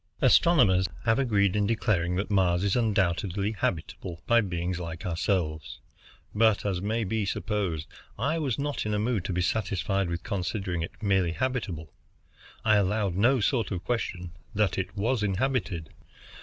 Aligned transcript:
Astronomers 0.19 0.87
have 1.05 1.19
agreed 1.19 1.55
in 1.55 1.67
declaring 1.67 2.15
that 2.15 2.31
Mars 2.31 2.63
is 2.63 2.75
undoubtedly 2.75 3.51
habitable 3.51 4.19
by 4.25 4.41
beings 4.41 4.79
like 4.79 5.05
ourselves, 5.05 5.79
but, 6.33 6.65
as 6.65 6.81
may 6.81 7.03
be 7.03 7.23
supposed, 7.23 7.85
I 8.17 8.39
was 8.39 8.57
not 8.57 8.87
in 8.87 8.95
a 8.95 8.97
mood 8.97 9.23
to 9.25 9.31
be 9.31 9.41
satisfied 9.43 10.09
with 10.09 10.23
considering 10.23 10.81
it 10.81 11.03
merely 11.03 11.33
habitable. 11.33 11.93
I 12.65 12.77
allowed 12.77 13.15
no 13.15 13.41
sort 13.41 13.69
of 13.69 13.83
question 13.83 14.31
that 14.55 14.75
it 14.75 14.95
was 14.97 15.21
inhabited. 15.21 15.91